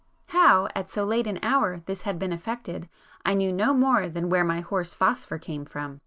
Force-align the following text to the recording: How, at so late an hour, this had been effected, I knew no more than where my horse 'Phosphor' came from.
How, 0.29 0.67
at 0.73 0.89
so 0.89 1.05
late 1.05 1.27
an 1.27 1.37
hour, 1.43 1.83
this 1.85 2.01
had 2.01 2.17
been 2.17 2.33
effected, 2.33 2.89
I 3.23 3.35
knew 3.35 3.53
no 3.53 3.71
more 3.71 4.09
than 4.09 4.31
where 4.31 4.43
my 4.43 4.59
horse 4.59 4.95
'Phosphor' 4.95 5.37
came 5.37 5.63
from. 5.63 5.99